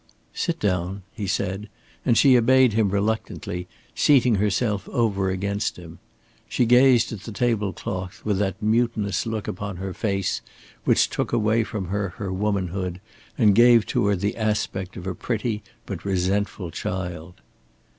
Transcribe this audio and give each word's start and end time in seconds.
"Sit 0.33 0.59
down," 0.59 1.03
he 1.13 1.27
said; 1.27 1.69
and 2.03 2.17
she 2.17 2.35
obeyed 2.35 2.73
him 2.73 2.89
reluctantly, 2.89 3.67
seating 3.93 4.33
herself 4.33 4.89
over 4.89 5.29
against 5.29 5.77
him. 5.77 5.99
She 6.49 6.65
gazed 6.65 7.13
at 7.13 7.19
the 7.21 7.31
table 7.31 7.71
cloth 7.71 8.19
with 8.25 8.39
that 8.39 8.59
mutinous 8.63 9.27
look 9.27 9.47
upon 9.47 9.77
her 9.77 9.93
face 9.93 10.41
which 10.85 11.07
took 11.11 11.31
away 11.31 11.63
from 11.63 11.89
her 11.89 12.09
her 12.17 12.33
womanhood 12.33 12.99
and 13.37 13.53
gave 13.53 13.85
to 13.93 14.07
her 14.07 14.15
the 14.15 14.35
aspect 14.37 14.97
of 14.97 15.05
a 15.05 15.13
pretty 15.13 15.61
but 15.85 16.03
resentful 16.03 16.71
child. 16.71 17.35